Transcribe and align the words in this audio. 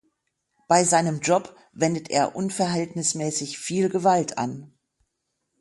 Bei 0.67 0.83
seinem 0.83 1.19
Job 1.19 1.55
wendet 1.73 2.09
er 2.09 2.35
unverhältnismäßig 2.35 3.59
viel 3.59 3.87
Gewalt 3.87 4.35
an. 4.35 4.73